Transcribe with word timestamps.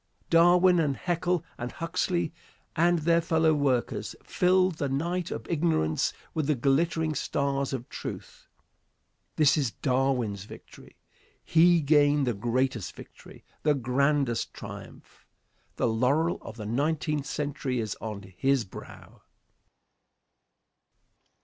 Darwin 0.31 0.79
and 0.79 0.97
Haeckel 0.97 1.45
and 1.59 1.73
Huxley 1.73 2.33
and 2.75 2.97
their 2.97 3.21
fellow 3.21 3.53
workers 3.53 4.15
filled 4.23 4.79
the 4.79 4.89
night 4.89 5.29
of 5.29 5.45
ignorance 5.47 6.11
with 6.33 6.47
the 6.47 6.55
glittering 6.55 7.13
stars 7.13 7.71
of 7.71 7.87
truth. 7.87 8.47
This 9.35 9.57
is 9.59 9.69
Darwin's 9.69 10.45
victory. 10.45 10.97
He 11.43 11.81
gained 11.81 12.25
the 12.25 12.33
greatest 12.33 12.95
victory, 12.95 13.43
the 13.61 13.75
grandest 13.75 14.55
triumph. 14.55 15.27
The 15.75 15.87
laurel 15.87 16.39
of 16.41 16.57
the 16.57 16.65
nineteenth 16.65 17.27
century 17.27 17.79
is 17.79 17.95
on 18.01 18.23
his 18.35 18.65
brow. 18.65 19.21